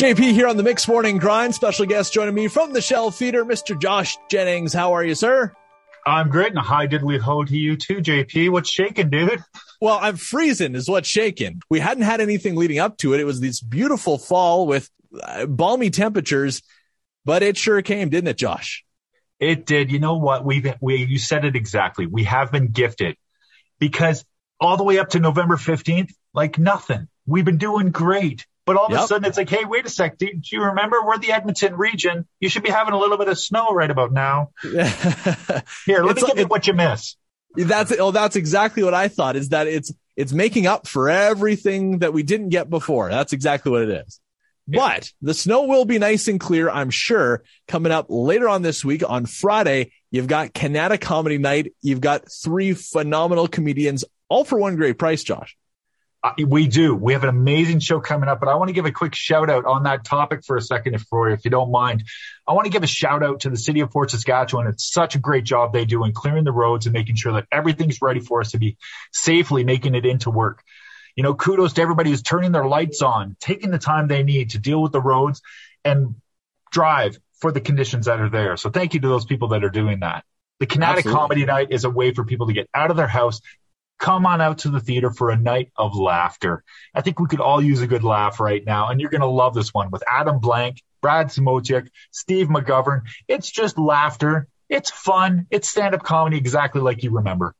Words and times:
JP 0.00 0.32
here 0.32 0.46
on 0.46 0.56
the 0.56 0.62
Mix 0.62 0.88
Morning 0.88 1.18
Grind. 1.18 1.54
Special 1.54 1.84
guest 1.84 2.14
joining 2.14 2.34
me 2.34 2.48
from 2.48 2.72
the 2.72 2.80
Shell 2.80 3.10
Theater, 3.10 3.44
Mr. 3.44 3.78
Josh 3.78 4.16
Jennings. 4.30 4.72
How 4.72 4.94
are 4.94 5.04
you, 5.04 5.14
sir? 5.14 5.52
I'm 6.06 6.30
great, 6.30 6.48
and 6.48 6.56
a 6.56 6.62
high 6.62 6.86
diddly 6.86 7.20
ho 7.20 7.44
to 7.44 7.54
you 7.54 7.76
too, 7.76 7.96
JP. 7.96 8.48
What's 8.48 8.70
shaking, 8.70 9.10
dude? 9.10 9.44
Well, 9.78 9.98
I'm 10.00 10.16
freezing 10.16 10.74
is 10.74 10.88
what's 10.88 11.06
shaking. 11.06 11.60
We 11.68 11.80
hadn't 11.80 12.04
had 12.04 12.22
anything 12.22 12.56
leading 12.56 12.78
up 12.78 12.96
to 12.98 13.12
it. 13.12 13.20
It 13.20 13.24
was 13.24 13.40
this 13.40 13.60
beautiful 13.60 14.16
fall 14.16 14.66
with 14.66 14.88
uh, 15.22 15.44
balmy 15.44 15.90
temperatures, 15.90 16.62
but 17.26 17.42
it 17.42 17.58
sure 17.58 17.82
came, 17.82 18.08
didn't 18.08 18.28
it, 18.28 18.38
Josh? 18.38 18.86
It 19.38 19.66
did. 19.66 19.92
You 19.92 19.98
know 19.98 20.16
what? 20.16 20.46
We've 20.46 20.66
we 20.80 21.04
you 21.04 21.18
said 21.18 21.44
it 21.44 21.56
exactly. 21.56 22.06
We 22.06 22.24
have 22.24 22.50
been 22.50 22.68
gifted 22.68 23.18
because 23.78 24.24
all 24.58 24.78
the 24.78 24.84
way 24.84 24.98
up 24.98 25.10
to 25.10 25.20
November 25.20 25.56
15th, 25.56 26.10
like 26.32 26.58
nothing. 26.58 27.06
We've 27.26 27.44
been 27.44 27.58
doing 27.58 27.90
great. 27.90 28.46
But 28.66 28.76
all 28.76 28.86
of 28.86 28.92
yep. 28.92 29.00
a 29.00 29.06
sudden, 29.06 29.24
it's 29.24 29.38
like, 29.38 29.48
hey, 29.48 29.64
wait 29.64 29.86
a 29.86 29.88
sec. 29.88 30.18
Do, 30.18 30.26
do, 30.26 30.40
you 30.52 30.62
remember 30.62 30.98
we're 31.04 31.18
the 31.18 31.32
Edmonton 31.32 31.76
region? 31.76 32.26
You 32.40 32.48
should 32.48 32.62
be 32.62 32.70
having 32.70 32.92
a 32.92 32.98
little 32.98 33.16
bit 33.16 33.28
of 33.28 33.38
snow 33.38 33.72
right 33.72 33.90
about 33.90 34.12
now. 34.12 34.50
Here, 34.62 34.74
let 36.04 36.16
it's, 36.16 36.22
me 36.22 36.28
give 36.28 36.38
you 36.38 36.46
what 36.46 36.66
you 36.66 36.74
miss. 36.74 37.16
That's 37.56 37.92
oh, 37.98 38.12
that's 38.12 38.36
exactly 38.36 38.82
what 38.82 38.94
I 38.94 39.08
thought. 39.08 39.34
Is 39.34 39.48
that 39.48 39.66
it's 39.66 39.92
it's 40.16 40.32
making 40.32 40.66
up 40.66 40.86
for 40.86 41.08
everything 41.08 41.98
that 42.00 42.12
we 42.12 42.22
didn't 42.22 42.50
get 42.50 42.70
before. 42.70 43.08
That's 43.08 43.32
exactly 43.32 43.72
what 43.72 43.82
it 43.82 44.06
is. 44.06 44.20
Yeah. 44.66 44.80
But 44.80 45.12
the 45.20 45.34
snow 45.34 45.64
will 45.64 45.84
be 45.84 45.98
nice 45.98 46.28
and 46.28 46.38
clear, 46.38 46.70
I'm 46.70 46.90
sure, 46.90 47.42
coming 47.66 47.90
up 47.90 48.06
later 48.08 48.48
on 48.48 48.62
this 48.62 48.84
week 48.84 49.02
on 49.08 49.26
Friday. 49.26 49.92
You've 50.12 50.28
got 50.28 50.54
Kinetic 50.54 51.00
Comedy 51.00 51.38
Night. 51.38 51.72
You've 51.82 52.00
got 52.00 52.30
three 52.30 52.74
phenomenal 52.74 53.48
comedians, 53.48 54.04
all 54.28 54.44
for 54.44 54.58
one 54.58 54.76
great 54.76 54.98
price, 54.98 55.24
Josh. 55.24 55.56
Uh, 56.22 56.32
we 56.46 56.66
do. 56.66 56.94
We 56.94 57.14
have 57.14 57.22
an 57.22 57.30
amazing 57.30 57.80
show 57.80 57.98
coming 57.98 58.28
up, 58.28 58.40
but 58.40 58.48
I 58.50 58.56
want 58.56 58.68
to 58.68 58.74
give 58.74 58.84
a 58.84 58.92
quick 58.92 59.14
shout 59.14 59.48
out 59.48 59.64
on 59.64 59.84
that 59.84 60.04
topic 60.04 60.44
for 60.44 60.56
a 60.56 60.60
second, 60.60 60.94
if, 60.94 61.06
if 61.10 61.44
you 61.44 61.50
don't 61.50 61.70
mind. 61.70 62.04
I 62.46 62.52
want 62.52 62.66
to 62.66 62.70
give 62.70 62.82
a 62.82 62.86
shout 62.86 63.22
out 63.22 63.40
to 63.40 63.50
the 63.50 63.56
city 63.56 63.80
of 63.80 63.90
Fort 63.90 64.10
Saskatchewan. 64.10 64.66
It's 64.66 64.92
such 64.92 65.14
a 65.14 65.18
great 65.18 65.44
job 65.44 65.72
they 65.72 65.86
do 65.86 66.04
in 66.04 66.12
clearing 66.12 66.44
the 66.44 66.52
roads 66.52 66.86
and 66.86 66.92
making 66.92 67.16
sure 67.16 67.32
that 67.34 67.46
everything's 67.50 68.02
ready 68.02 68.20
for 68.20 68.40
us 68.40 68.50
to 68.50 68.58
be 68.58 68.76
safely 69.12 69.64
making 69.64 69.94
it 69.94 70.04
into 70.04 70.30
work. 70.30 70.62
You 71.16 71.22
know, 71.22 71.34
kudos 71.34 71.72
to 71.74 71.82
everybody 71.82 72.10
who's 72.10 72.22
turning 72.22 72.52
their 72.52 72.66
lights 72.66 73.00
on, 73.00 73.36
taking 73.40 73.70
the 73.70 73.78
time 73.78 74.06
they 74.06 74.22
need 74.22 74.50
to 74.50 74.58
deal 74.58 74.82
with 74.82 74.92
the 74.92 75.00
roads 75.00 75.40
and 75.84 76.16
drive 76.70 77.18
for 77.40 77.50
the 77.50 77.60
conditions 77.60 78.06
that 78.06 78.20
are 78.20 78.28
there. 78.28 78.56
So 78.58 78.68
thank 78.70 78.92
you 78.94 79.00
to 79.00 79.08
those 79.08 79.24
people 79.24 79.48
that 79.48 79.64
are 79.64 79.70
doing 79.70 80.00
that. 80.00 80.24
The 80.60 80.66
Kinetic 80.66 81.06
Comedy 81.06 81.46
Night 81.46 81.68
is 81.70 81.84
a 81.84 81.90
way 81.90 82.12
for 82.12 82.24
people 82.24 82.48
to 82.48 82.52
get 82.52 82.68
out 82.74 82.90
of 82.90 82.98
their 82.98 83.08
house, 83.08 83.40
come 84.00 84.26
on 84.26 84.40
out 84.40 84.58
to 84.58 84.70
the 84.70 84.80
theater 84.80 85.10
for 85.10 85.30
a 85.30 85.36
night 85.36 85.70
of 85.76 85.94
laughter. 85.94 86.64
I 86.94 87.02
think 87.02 87.20
we 87.20 87.28
could 87.28 87.40
all 87.40 87.62
use 87.62 87.82
a 87.82 87.86
good 87.86 88.02
laugh 88.02 88.40
right 88.40 88.64
now, 88.64 88.88
and 88.88 89.00
you're 89.00 89.10
going 89.10 89.20
to 89.20 89.26
love 89.28 89.54
this 89.54 89.72
one 89.72 89.90
with 89.90 90.02
Adam 90.10 90.40
Blank, 90.40 90.82
Brad 91.00 91.28
Smochik, 91.28 91.88
Steve 92.10 92.48
McGovern. 92.48 93.02
It's 93.28 93.50
just 93.50 93.78
laughter. 93.78 94.48
It's 94.68 94.90
fun. 94.90 95.46
It's 95.50 95.68
stand-up 95.68 96.02
comedy 96.02 96.38
exactly 96.38 96.80
like 96.80 97.02
you 97.04 97.10
remember. 97.10 97.54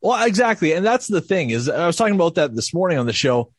Well, 0.00 0.24
exactly. 0.24 0.72
And 0.72 0.86
that's 0.86 1.08
the 1.08 1.20
thing 1.20 1.50
is 1.50 1.68
I 1.68 1.86
was 1.86 1.96
talking 1.96 2.14
about 2.14 2.36
that 2.36 2.54
this 2.54 2.72
morning 2.72 2.98
on 2.98 3.06
the 3.06 3.12
show. 3.12 3.52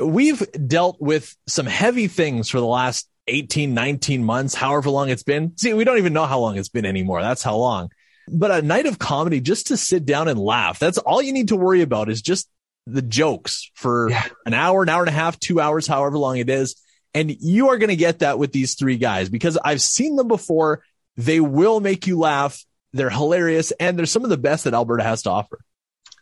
We've 0.00 0.44
dealt 0.52 1.00
with 1.00 1.34
some 1.46 1.66
heavy 1.66 2.08
things 2.08 2.48
for 2.48 2.60
the 2.60 2.66
last 2.66 3.08
18, 3.26 3.72
19 3.72 4.22
months, 4.22 4.54
however 4.54 4.90
long 4.90 5.08
it's 5.08 5.22
been. 5.22 5.56
See, 5.56 5.72
we 5.72 5.84
don't 5.84 5.98
even 5.98 6.12
know 6.12 6.26
how 6.26 6.40
long 6.40 6.58
it's 6.58 6.68
been 6.68 6.84
anymore. 6.84 7.22
That's 7.22 7.42
how 7.42 7.56
long. 7.56 7.90
But 8.28 8.50
a 8.50 8.62
night 8.62 8.86
of 8.86 8.98
comedy 8.98 9.40
just 9.40 9.68
to 9.68 9.76
sit 9.76 10.04
down 10.04 10.28
and 10.28 10.38
laugh. 10.38 10.78
That's 10.78 10.98
all 10.98 11.20
you 11.20 11.32
need 11.32 11.48
to 11.48 11.56
worry 11.56 11.82
about 11.82 12.08
is 12.08 12.22
just 12.22 12.48
the 12.86 13.02
jokes 13.02 13.70
for 13.74 14.10
yeah. 14.10 14.26
an 14.46 14.54
hour, 14.54 14.82
an 14.82 14.88
hour 14.88 15.02
and 15.02 15.08
a 15.08 15.12
half, 15.12 15.38
two 15.38 15.60
hours, 15.60 15.86
however 15.86 16.18
long 16.18 16.38
it 16.38 16.48
is. 16.48 16.76
And 17.14 17.30
you 17.30 17.68
are 17.68 17.78
going 17.78 17.90
to 17.90 17.96
get 17.96 18.20
that 18.20 18.38
with 18.38 18.52
these 18.52 18.74
three 18.74 18.96
guys 18.96 19.28
because 19.28 19.56
I've 19.62 19.80
seen 19.80 20.16
them 20.16 20.28
before. 20.28 20.82
They 21.16 21.38
will 21.38 21.78
make 21.80 22.06
you 22.06 22.18
laugh. 22.18 22.64
They're 22.92 23.10
hilarious 23.10 23.70
and 23.72 23.98
they're 23.98 24.06
some 24.06 24.24
of 24.24 24.30
the 24.30 24.36
best 24.36 24.64
that 24.64 24.74
Alberta 24.74 25.04
has 25.04 25.22
to 25.22 25.30
offer. 25.30 25.60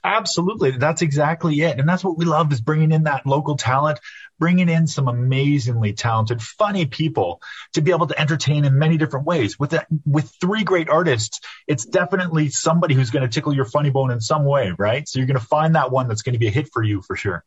Absolutely. 0.05 0.73
That's 0.73 1.01
exactly 1.03 1.61
it. 1.61 1.79
And 1.79 1.89
that's 1.89 2.03
what 2.03 2.19
we 2.19 2.25
love 2.25 2.53
is 2.53 2.61
bringing 2.61 2.91
in 2.91 3.05
that 3.05 3.25
local 3.25 3.57
talent, 3.57 4.01
bringing 4.39 4.69
in 4.69 4.89
some 4.89 5.07
amazingly 5.07 5.93
talented, 5.93 6.43
funny 6.43 6.87
people 6.87 7.41
to 7.75 7.83
be 7.83 7.93
able 7.93 8.09
to 8.09 8.21
entertain 8.21 8.65
in 8.65 8.79
many 8.79 8.97
different 8.97 9.27
ways. 9.27 9.61
With 9.61 9.71
that, 9.71 9.87
with 10.05 10.33
three 10.41 10.65
great 10.65 10.89
artists, 10.89 11.41
it's 11.69 11.85
definitely 11.85 12.49
somebody 12.49 12.95
who's 12.95 13.11
going 13.11 13.23
to 13.23 13.29
tickle 13.29 13.55
your 13.55 13.65
funny 13.65 13.91
bone 13.91 14.11
in 14.11 14.21
some 14.21 14.45
way, 14.45 14.75
right? 14.77 15.07
So 15.07 15.21
you're 15.21 15.27
going 15.27 15.39
to 15.39 15.47
find 15.47 15.77
that 15.77 15.93
one 15.93 16.09
that's 16.09 16.23
going 16.23 16.35
to 16.35 16.41
be 16.41 16.49
a 16.49 16.53
hit 16.53 16.71
for 16.73 16.83
you 16.83 17.01
for 17.03 17.15
sure. 17.15 17.45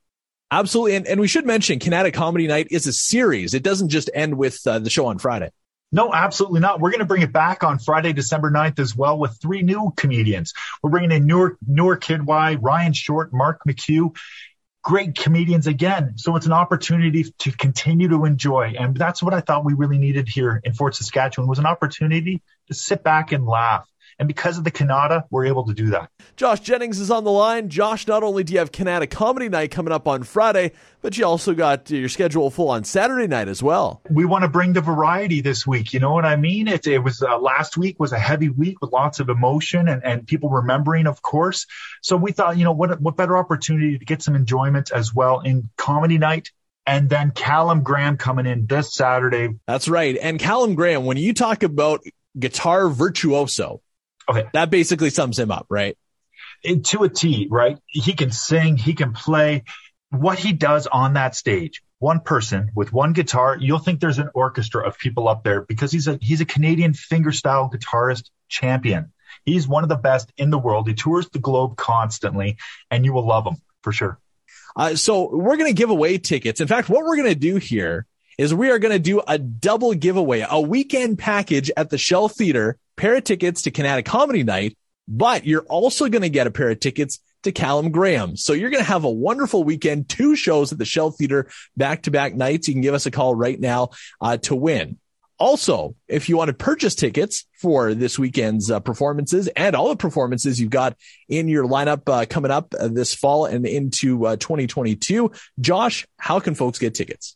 Absolutely. 0.50 0.96
And, 0.96 1.08
and 1.08 1.20
we 1.20 1.28
should 1.28 1.46
mention 1.46 1.80
Kinetic 1.80 2.14
Comedy 2.14 2.48
Night 2.48 2.68
is 2.72 2.88
a 2.88 2.94
series. 2.94 3.54
It 3.54 3.64
doesn't 3.64 3.90
just 3.90 4.10
end 4.14 4.38
with 4.38 4.66
uh, 4.66 4.80
the 4.80 4.90
show 4.90 5.08
on 5.08 5.18
Friday. 5.18 5.52
No, 5.92 6.14
absolutely 6.14 6.60
not. 6.60 6.80
We're 6.80 6.92
going 6.92 7.00
to 7.00 7.06
bring 7.06 7.22
it 7.22 7.32
back 7.32 7.64
on 7.64 7.80
Friday, 7.80 8.12
December 8.12 8.52
9th 8.52 8.80
as 8.80 8.96
well 8.96 9.18
with 9.18 9.40
three 9.42 9.62
new 9.62 9.94
comedians. 9.96 10.54
We're 10.82 10.90
bringing 10.90 11.12
in 11.12 11.26
Newer, 11.26 11.58
Newer 11.66 11.98
Kidwai, 11.98 12.58
Ryan 12.62 12.94
Short, 12.94 13.32
Mark 13.32 13.62
McHugh. 13.68 14.16
Great 14.84 15.16
comedians 15.16 15.68
again. 15.68 16.18
So 16.18 16.36
it's 16.36 16.46
an 16.46 16.52
opportunity 16.52 17.34
to 17.40 17.52
continue 17.52 18.10
to 18.10 18.26
enjoy. 18.26 18.76
And 18.78 18.96
that's 18.96 19.24
what 19.24 19.34
I 19.34 19.42
thought 19.42 19.66
we 19.66 19.74
really 19.74 19.98
needed 19.98 20.28
here 20.28 20.62
in 20.64 20.74
Fort 20.74 20.96
Saskatchewan 20.96 21.48
was 21.48 21.60
an 21.60 21.66
opportunity 21.66 22.44
to 22.68 22.74
sit 22.74 23.04
back 23.04 23.32
and 23.32 23.46
laugh 23.46 23.88
and 24.20 24.28
because 24.28 24.58
of 24.58 24.64
the 24.64 24.72
Canada, 24.72 25.26
we're 25.30 25.46
able 25.46 25.66
to 25.66 25.74
do 25.74 25.88
that. 25.88 26.10
Josh 26.36 26.60
Jennings 26.62 27.00
is 27.00 27.12
on 27.12 27.24
the 27.24 27.32
line. 27.32 27.70
Josh, 27.70 28.08
not 28.08 28.24
only 28.24 28.44
do 28.44 28.54
you 28.54 28.60
have 28.60 28.72
Kinetic 28.72 29.10
Comedy 29.10 29.50
Night 29.50 29.72
coming 29.72 29.92
up 29.92 30.08
on 30.08 30.24
Friday, 30.24 30.72
but 31.02 31.18
you 31.18 31.26
also 31.26 31.54
got 31.54 31.90
your 31.90 32.10
schedule 32.10 32.50
full 32.50 32.70
on 32.70 32.84
Saturday 32.84 33.28
night 33.28 33.48
as 33.48 33.62
well. 33.62 34.02
We 34.10 34.26
want 34.26 34.44
to 34.44 34.50
bring 34.50 34.74
the 34.74 34.82
variety 34.82 35.42
this 35.42 35.68
week. 35.68 35.94
You 35.94 36.00
know 36.00 36.14
what 36.14 36.26
I 36.26 36.36
mean? 36.36 36.68
It, 36.68 36.88
it 36.88 37.00
was 37.00 37.22
uh, 37.22 37.38
last 37.38 37.78
week 37.78 38.00
was 38.00 38.12
a 38.12 38.20
heavy 38.20 38.50
week 38.50 38.82
with 38.82 38.92
lots 38.92 39.20
of 39.20 39.30
emotion 39.30 39.88
and, 39.88 40.04
and 40.04 40.26
people 40.26 40.50
remembering, 40.50 41.08
of 41.08 41.22
course. 41.22 41.66
So 42.02 42.18
we 42.18 42.32
thought, 42.32 42.58
you 42.58 42.64
know, 42.64 42.72
what, 42.74 43.00
what 43.02 43.16
better 43.16 43.38
opportunity 43.38 43.98
to 43.98 44.06
get 44.06 44.22
some 44.22 44.36
enjoyment 44.36 44.92
as 44.92 45.14
well 45.14 45.42
in 45.42 45.70
comedy 45.78 46.18
night 46.18 46.52
and 46.88 47.10
then 47.10 47.32
Callum 47.32 47.84
Graham 47.84 48.18
coming 48.18 48.46
in 48.46 48.68
this 48.68 48.94
Saturday. 48.94 49.50
That's 49.68 49.88
right. 49.88 50.18
And 50.22 50.40
Callum 50.40 50.76
Graham, 50.76 51.06
when 51.06 51.18
you 51.18 51.34
talk 51.34 51.64
about 51.64 52.02
guitar 52.38 52.90
virtuoso, 52.90 53.82
Okay. 54.30 54.46
That 54.54 54.70
basically 54.70 55.10
sums 55.10 55.38
him 55.38 55.52
up, 55.52 55.68
right? 55.70 55.98
It, 56.64 56.86
to 56.86 57.04
a 57.04 57.10
T, 57.10 57.48
right? 57.50 57.78
He 57.88 58.14
can 58.14 58.32
sing, 58.32 58.78
he 58.78 58.94
can 58.94 59.14
play. 59.14 59.64
What 60.10 60.40
he 60.40 60.54
does 60.54 60.88
on 60.88 61.14
that 61.14 61.36
stage, 61.36 61.82
one 62.00 62.22
person 62.22 62.72
with 62.76 62.94
one 62.94 63.14
guitar, 63.14 63.58
you'll 63.60 63.80
think 63.80 64.00
there's 64.00 64.20
an 64.20 64.30
orchestra 64.34 64.88
of 64.88 64.98
people 64.98 65.28
up 65.28 65.44
there 65.44 65.62
because 65.62 65.92
he's 65.92 66.08
a 66.08 66.18
he's 66.22 66.42
a 66.42 66.46
Canadian 66.46 66.94
fingerstyle 66.94 67.72
guitarist 67.72 68.30
champion. 68.48 69.12
He's 69.44 69.68
one 69.68 69.84
of 69.84 69.90
the 69.90 69.96
best 69.96 70.32
in 70.38 70.50
the 70.50 70.58
world. 70.58 70.88
He 70.88 70.94
tours 70.94 71.30
the 71.30 71.40
globe 71.40 71.76
constantly, 71.76 72.58
and 72.90 73.06
you 73.06 73.14
will 73.14 73.28
love 73.28 73.46
him 73.46 73.56
for 73.82 73.92
sure. 73.92 74.20
Uh, 74.76 74.96
so 74.96 75.36
we're 75.36 75.58
going 75.58 75.70
to 75.70 75.78
give 75.78 75.90
away 75.90 76.18
tickets. 76.18 76.60
In 76.60 76.68
fact, 76.68 76.90
what 76.90 77.06
we're 77.06 77.16
going 77.16 77.30
to 77.30 77.36
do 77.36 77.58
here 77.58 78.06
is 78.38 78.54
we 78.54 78.70
are 78.70 78.80
going 78.80 78.94
to 78.94 79.00
do 79.00 79.22
a 79.26 79.38
double 79.38 79.94
giveaway, 79.94 80.46
a 80.50 80.60
weekend 80.60 81.18
package 81.18 81.72
at 81.78 81.90
the 81.90 81.98
Shell 81.98 82.30
Theater, 82.30 82.78
pair 82.96 83.16
of 83.16 83.24
tickets 83.24 83.64
to 83.64 83.72
Kinetic 83.72 84.06
Comedy 84.06 84.44
Night, 84.44 84.78
but 85.08 85.46
you're 85.46 85.64
also 85.64 86.10
going 86.10 86.22
to 86.22 86.30
get 86.30 86.48
a 86.48 86.52
pair 86.52 86.70
of 86.70 86.80
tickets 86.80 87.20
to 87.44 87.52
Callum 87.52 87.92
Graham. 87.92 88.36
So 88.36 88.54
you're 88.54 88.70
going 88.70 88.84
to 88.84 88.90
have 88.90 89.04
a 89.04 89.12
wonderful 89.12 89.64
weekend, 89.64 90.10
two 90.10 90.36
shows 90.36 90.72
at 90.72 90.78
the 90.78 90.86
Shell 90.86 91.12
Theater 91.12 91.50
back 91.78 92.04
to 92.04 92.12
back 92.12 92.36
nights. 92.36 92.68
You 92.68 92.74
can 92.74 92.82
give 92.82 92.94
us 92.94 93.06
a 93.06 93.12
call 93.12 93.36
right 93.36 93.60
now 93.60 93.90
uh, 94.20 94.38
to 94.38 94.56
win. 94.56 94.98
Also, 95.38 95.96
if 96.08 96.30
you 96.30 96.38
want 96.38 96.48
to 96.48 96.54
purchase 96.54 96.96
tickets 96.96 97.46
for 97.62 97.94
this 97.94 98.18
weekend's 98.18 98.72
uh, 98.72 98.80
performances 98.80 99.48
and 99.50 99.76
all 99.76 99.90
the 99.90 99.98
performances 99.98 100.62
you've 100.62 100.70
got 100.70 100.96
in 101.28 101.50
your 101.50 101.68
lineup 101.68 102.08
uh, 102.08 102.26
coming 102.26 102.52
up 102.52 102.74
uh, 102.80 102.88
this 102.88 103.14
fall 103.14 103.46
and 103.46 103.66
into 103.66 104.26
uh, 104.26 104.38
2022, 104.38 105.32
Josh, 105.60 106.08
how 106.18 106.40
can 106.40 106.56
folks 106.56 106.80
get 106.80 106.96
tickets? 106.96 107.36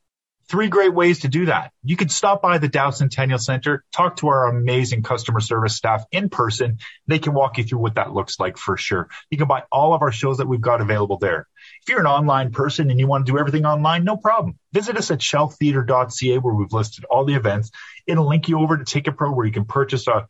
Three 0.49 0.67
great 0.67 0.95
ways 0.95 1.19
to 1.19 1.27
do 1.27 1.45
that. 1.45 1.71
You 1.83 1.95
can 1.95 2.09
stop 2.09 2.41
by 2.41 2.57
the 2.57 2.67
Dow 2.67 2.89
Centennial 2.89 3.37
Center, 3.37 3.83
talk 3.91 4.15
to 4.17 4.29
our 4.29 4.47
amazing 4.47 5.03
customer 5.03 5.41
service 5.41 5.75
staff 5.75 6.05
in 6.11 6.29
person. 6.29 6.79
They 7.05 7.19
can 7.19 7.35
walk 7.35 7.59
you 7.59 7.63
through 7.63 7.77
what 7.77 7.95
that 7.95 8.13
looks 8.13 8.39
like 8.39 8.57
for 8.57 8.75
sure. 8.75 9.09
You 9.29 9.37
can 9.37 9.47
buy 9.47 9.63
all 9.71 9.93
of 9.93 10.01
our 10.01 10.11
shows 10.11 10.39
that 10.39 10.47
we've 10.47 10.59
got 10.59 10.81
available 10.81 11.19
there. 11.19 11.47
If 11.83 11.89
you're 11.89 11.99
an 11.99 12.07
online 12.07 12.51
person 12.51 12.89
and 12.89 12.99
you 12.99 13.05
want 13.05 13.27
to 13.27 13.31
do 13.31 13.37
everything 13.37 13.67
online, 13.67 14.03
no 14.03 14.17
problem. 14.17 14.57
Visit 14.73 14.97
us 14.97 15.11
at 15.11 15.19
shelltheater.ca 15.19 16.39
where 16.39 16.53
we've 16.55 16.73
listed 16.73 17.05
all 17.05 17.25
the 17.25 17.35
events. 17.35 17.69
It'll 18.07 18.27
link 18.27 18.49
you 18.49 18.59
over 18.59 18.75
to 18.75 18.83
Ticket 18.83 19.17
Pro 19.17 19.31
where 19.31 19.45
you 19.45 19.53
can 19.53 19.65
purchase 19.65 20.07
uh, 20.07 20.25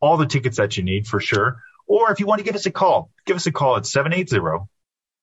all 0.00 0.18
the 0.18 0.26
tickets 0.26 0.58
that 0.58 0.76
you 0.76 0.82
need 0.82 1.06
for 1.06 1.18
sure. 1.18 1.62
Or 1.86 2.12
if 2.12 2.20
you 2.20 2.26
want 2.26 2.40
to 2.40 2.44
give 2.44 2.56
us 2.56 2.66
a 2.66 2.70
call, 2.70 3.10
give 3.24 3.36
us 3.36 3.46
a 3.46 3.52
call 3.52 3.78
at 3.78 3.86
780 3.86 4.66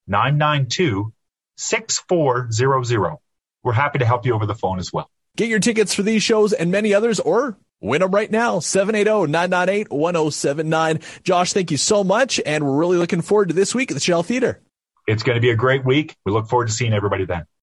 992 0.07 1.13
6400. 1.55 3.17
We're 3.63 3.73
happy 3.73 3.99
to 3.99 4.05
help 4.05 4.25
you 4.25 4.33
over 4.33 4.45
the 4.45 4.55
phone 4.55 4.79
as 4.79 4.93
well. 4.93 5.09
Get 5.35 5.49
your 5.49 5.59
tickets 5.59 5.93
for 5.93 6.03
these 6.03 6.23
shows 6.23 6.53
and 6.53 6.71
many 6.71 6.93
others 6.93 7.19
or 7.19 7.57
win 7.81 7.99
them 8.01 8.11
right 8.11 8.31
now. 8.31 8.59
780-998-1079. 8.59 11.23
Josh, 11.23 11.53
thank 11.53 11.71
you 11.71 11.77
so 11.77 12.03
much. 12.03 12.39
And 12.45 12.65
we're 12.65 12.77
really 12.77 12.97
looking 12.97 13.21
forward 13.21 13.47
to 13.49 13.53
this 13.53 13.75
week 13.75 13.91
at 13.91 13.95
the 13.95 14.01
Shell 14.01 14.23
Theater. 14.23 14.61
It's 15.07 15.23
going 15.23 15.35
to 15.35 15.41
be 15.41 15.49
a 15.49 15.55
great 15.55 15.85
week. 15.85 16.15
We 16.25 16.31
look 16.31 16.47
forward 16.49 16.67
to 16.67 16.73
seeing 16.73 16.93
everybody 16.93 17.25
then. 17.25 17.45